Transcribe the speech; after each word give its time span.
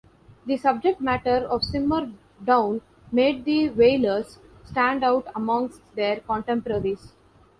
The 0.47 0.57
subject 0.57 0.99
matter 0.99 1.45
of 1.47 1.63
"Simmer 1.63 2.11
Down" 2.43 2.81
made 3.11 3.45
The 3.45 3.69
Wailers 3.69 4.39
stand 4.63 5.03
out 5.03 5.27
amongst 5.35 5.79
their 5.95 6.21
contemporaries. 6.21 7.13